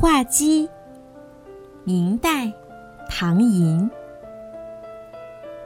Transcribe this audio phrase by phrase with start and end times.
[0.00, 0.70] 画鸡，
[1.82, 2.52] 明代，
[3.08, 3.90] 唐寅。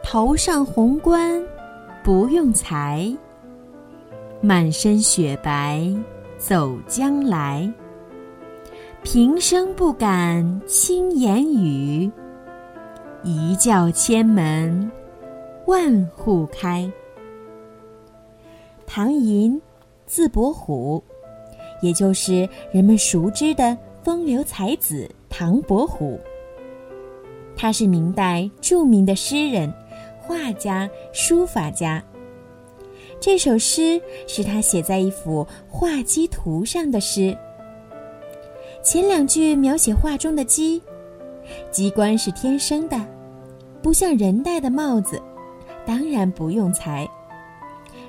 [0.02, 1.44] 头上红冠
[2.02, 3.14] 不用裁，
[4.40, 5.86] 满身雪白
[6.38, 7.70] 走将来。
[9.02, 12.10] 平生不敢轻言语，
[13.22, 14.90] 一叫千门
[15.66, 16.90] 万户开。
[18.86, 19.60] 唐寅，
[20.06, 21.04] 字伯虎，
[21.82, 26.18] 也就是人们熟知的风流才子唐伯虎。
[27.56, 29.72] 他是明代著名的诗人、
[30.18, 32.02] 画家、书法家。
[33.20, 37.36] 这首诗是他写在一幅画鸡图上的诗。
[38.82, 40.82] 前两句描写画中的鸡，
[41.70, 43.00] 鸡冠是天生的，
[43.80, 45.22] 不像人戴的帽子，
[45.86, 47.08] 当然不用裁。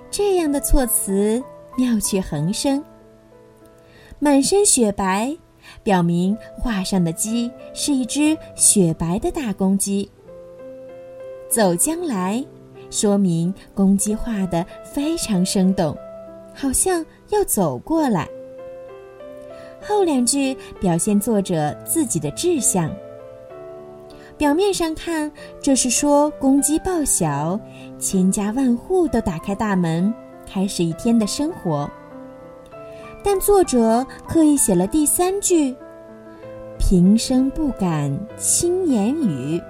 [0.09, 1.43] 这样的措辞
[1.77, 2.83] 妙趣横生。
[4.17, 5.37] 满身雪白，
[5.83, 10.09] 表明画上的鸡是一只雪白的大公鸡。
[11.49, 12.43] 走将来，
[12.89, 15.95] 说明公鸡画的非常生动，
[16.53, 18.27] 好像要走过来。
[19.81, 22.89] 后两句表现作者自己的志向。
[24.35, 27.59] 表面上看，这是说公鸡报晓，
[27.99, 30.11] 千家万户都打开大门，
[30.51, 31.89] 开始一天的生活。
[33.23, 35.73] 但作者刻意写了第三句
[36.77, 39.61] ：“平生不敢轻言语”，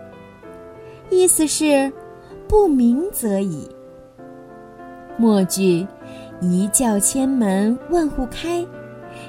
[1.09, 1.91] 意思是
[2.47, 3.69] 不鸣则已。
[5.17, 5.87] 末句
[6.41, 8.65] “一叫千门万户开”。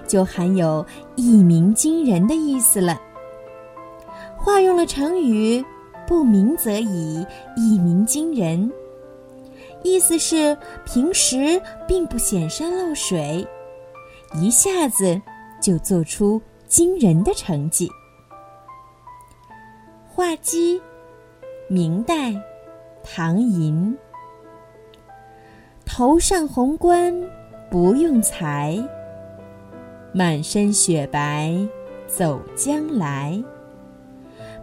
[0.06, 3.00] 就含有一鸣惊人的意思了。
[4.36, 5.64] 化用了成语
[6.06, 7.24] “不鸣则已，
[7.56, 8.70] 一鸣惊人”，
[9.84, 13.46] 意思是平时并不显山露水，
[14.34, 15.20] 一下子
[15.60, 17.88] 就做出惊人的成绩。
[20.06, 20.80] 画鸡，
[21.68, 22.34] 明代，
[23.02, 23.96] 唐寅。
[25.86, 27.14] 头上红冠
[27.70, 28.76] 不用裁。
[30.12, 31.56] 满身雪白
[32.06, 33.42] 走将来，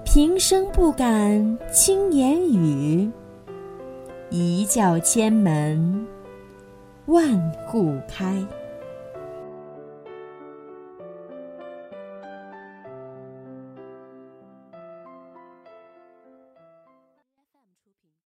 [0.05, 3.09] 平生不敢轻言语，
[4.29, 6.07] 一叫千门
[7.07, 8.41] 万户开。